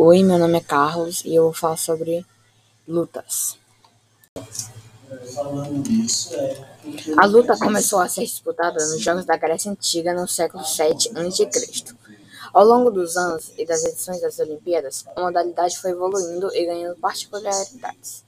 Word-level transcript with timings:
Oi, 0.00 0.22
meu 0.22 0.38
nome 0.38 0.58
é 0.58 0.60
Carlos 0.60 1.24
e 1.24 1.34
eu 1.34 1.42
vou 1.42 1.52
falar 1.52 1.76
sobre 1.76 2.24
lutas. 2.86 3.58
A 7.16 7.26
luta 7.26 7.58
começou 7.58 7.98
a 7.98 8.08
ser 8.08 8.22
disputada 8.22 8.78
nos 8.78 9.00
Jogos 9.00 9.24
da 9.24 9.36
Grécia 9.36 9.72
Antiga 9.72 10.14
no 10.14 10.28
século 10.28 10.62
VII 10.62 11.18
a.C. 11.18 11.50
Ao 12.54 12.64
longo 12.64 12.92
dos 12.92 13.16
anos 13.16 13.52
e 13.58 13.66
das 13.66 13.84
edições 13.84 14.20
das 14.20 14.38
Olimpíadas, 14.38 15.04
a 15.16 15.20
modalidade 15.20 15.76
foi 15.76 15.90
evoluindo 15.90 16.48
e 16.54 16.64
ganhando 16.64 16.96
particularidades. 17.00 18.24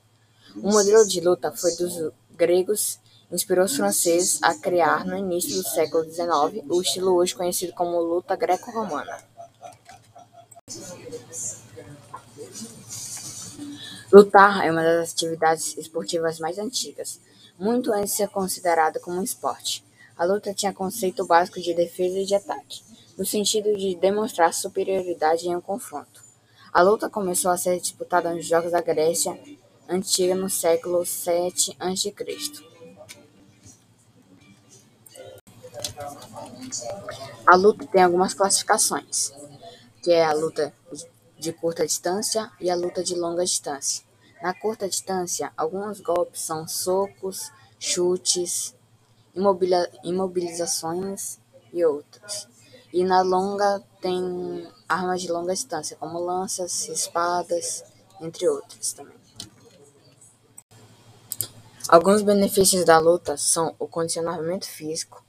O 0.56 0.72
modelo 0.72 1.06
de 1.06 1.20
luta 1.20 1.52
foi 1.52 1.76
dos 1.76 2.10
gregos 2.32 2.98
inspirou 3.32 3.64
os 3.64 3.76
franceses 3.76 4.42
a 4.42 4.54
criar, 4.54 5.06
no 5.06 5.16
início 5.16 5.54
do 5.54 5.68
século 5.68 6.04
XIX, 6.04 6.64
o 6.68 6.82
estilo 6.82 7.14
hoje 7.14 7.34
conhecido 7.34 7.72
como 7.74 8.00
luta 8.00 8.34
greco-romana. 8.34 9.29
Lutar 14.12 14.66
é 14.66 14.70
uma 14.70 14.82
das 14.82 15.12
atividades 15.12 15.76
esportivas 15.76 16.40
mais 16.40 16.58
antigas, 16.58 17.20
muito 17.58 17.92
antes 17.92 18.10
de 18.10 18.16
ser 18.16 18.28
considerada 18.28 18.98
como 18.98 19.18
um 19.18 19.22
esporte. 19.22 19.84
A 20.16 20.24
luta 20.24 20.52
tinha 20.52 20.72
conceito 20.72 21.26
básico 21.26 21.60
de 21.60 21.74
defesa 21.74 22.18
e 22.18 22.26
de 22.26 22.34
ataque, 22.34 22.82
no 23.16 23.24
sentido 23.24 23.76
de 23.76 23.94
demonstrar 23.94 24.52
superioridade 24.52 25.46
em 25.46 25.54
um 25.54 25.60
confronto. 25.60 26.22
A 26.72 26.82
luta 26.82 27.08
começou 27.08 27.50
a 27.50 27.56
ser 27.56 27.80
disputada 27.80 28.32
nos 28.32 28.46
Jogos 28.46 28.72
da 28.72 28.80
Grécia 28.80 29.38
Antiga 29.88 30.36
no 30.36 30.48
século 30.48 31.02
VII 31.02 31.74
a.C. 31.80 32.14
A 37.44 37.56
luta 37.56 37.84
tem 37.86 38.02
algumas 38.02 38.32
classificações, 38.32 39.32
que 40.02 40.12
é 40.12 40.24
a 40.24 40.32
luta 40.32 40.72
de 41.38 41.52
curta 41.52 41.86
distância 41.86 42.50
e 42.60 42.70
a 42.70 42.76
luta 42.76 43.02
de 43.02 43.14
longa 43.14 43.44
distância. 43.44 44.04
Na 44.42 44.54
curta 44.54 44.88
distância, 44.88 45.52
alguns 45.56 46.00
golpes 46.00 46.42
são 46.42 46.66
socos, 46.66 47.50
chutes, 47.78 48.74
imobilizações 50.04 51.38
e 51.72 51.84
outros. 51.84 52.48
E 52.92 53.04
na 53.04 53.22
longa 53.22 53.82
tem 54.00 54.66
armas 54.88 55.20
de 55.22 55.30
longa 55.30 55.52
distância, 55.52 55.96
como 55.96 56.18
lanças, 56.18 56.88
espadas, 56.88 57.84
entre 58.20 58.48
outras 58.48 58.92
também. 58.92 59.20
Alguns 61.88 62.22
benefícios 62.22 62.84
da 62.84 62.98
luta 62.98 63.36
são 63.36 63.74
o 63.78 63.86
condicionamento 63.86 64.66
físico, 64.66 65.24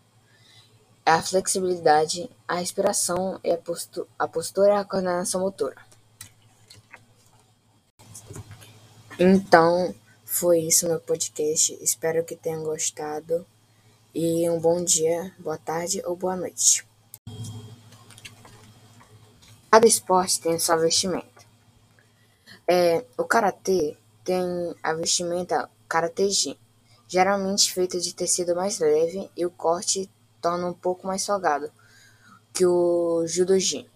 a 1.05 1.21
flexibilidade, 1.21 2.30
a 2.47 2.55
respiração 2.55 3.39
e 3.44 3.52
a, 3.52 4.27
postura 4.27 4.73
e 4.73 4.77
a 4.77 4.85
coordenação 4.85 5.41
motora. 5.41 5.75
Então, 9.19 9.94
foi 10.25 10.59
isso 10.59 10.88
no 10.88 10.99
podcast. 10.99 11.77
Espero 11.81 12.23
que 12.23 12.35
tenham 12.35 12.63
gostado. 12.63 13.45
E 14.13 14.49
um 14.49 14.59
bom 14.59 14.83
dia, 14.83 15.33
boa 15.39 15.57
tarde 15.57 16.02
ou 16.05 16.16
boa 16.16 16.35
noite. 16.35 16.85
Cada 19.72 19.88
esporte 19.88 20.41
tem 20.41 20.59
sua 20.59 20.75
vestimenta. 20.75 21.27
É, 22.67 23.05
o 23.17 23.23
karatê 23.23 23.97
tem 24.23 24.44
a 24.83 24.94
vestimenta 24.94 25.69
karatê 25.88 26.29
geralmente 27.07 27.73
feita 27.73 27.99
de 27.99 28.13
tecido 28.13 28.55
mais 28.55 28.79
leve 28.79 29.29
e 29.35 29.45
o 29.45 29.52
corte 29.52 30.09
torna 30.42 30.67
um 30.67 30.73
pouco 30.73 31.08
mais 31.08 31.22
salgado 31.22 31.72
que 32.53 32.66
o 32.66 33.25
judojin. 33.25 33.88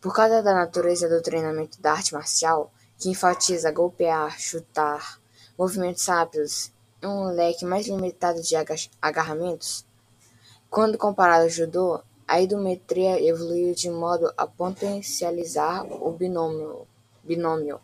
Por 0.00 0.14
causa 0.14 0.42
da 0.42 0.54
natureza 0.54 1.08
do 1.08 1.22
treinamento 1.22 1.80
da 1.80 1.92
arte 1.92 2.14
marcial, 2.14 2.72
que 2.98 3.10
enfatiza 3.10 3.70
golpear, 3.70 4.38
chutar, 4.38 5.20
movimentos 5.56 6.06
rápidos 6.06 6.72
e 7.02 7.06
um 7.06 7.26
leque 7.26 7.64
mais 7.64 7.86
limitado 7.86 8.40
de 8.42 8.54
agarramentos. 9.00 9.86
Quando 10.70 10.98
comparado 10.98 11.44
ao 11.44 11.48
judô, 11.48 12.02
a 12.26 12.40
idometria 12.40 13.22
evoluiu 13.22 13.74
de 13.74 13.88
modo 13.90 14.32
a 14.36 14.46
potencializar 14.46 15.84
o 15.84 16.10
binômio, 16.10 16.86
binômio 17.22 17.80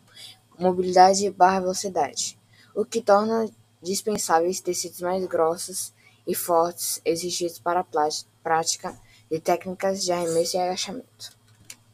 mobilidade 0.57 1.29
barra 1.31 1.61
velocidade, 1.61 2.37
o 2.75 2.85
que 2.85 3.01
torna 3.01 3.49
dispensáveis 3.81 4.61
tecidos 4.61 5.01
mais 5.01 5.25
grossos 5.25 5.93
e 6.25 6.35
fortes 6.35 7.01
exigidos 7.03 7.59
para 7.59 7.81
a 7.81 8.09
prática 8.43 8.97
de 9.29 9.39
técnicas 9.39 10.03
de 10.03 10.11
arremesso 10.11 10.57
e 10.57 10.59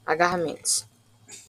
agarramentos. 0.05 0.88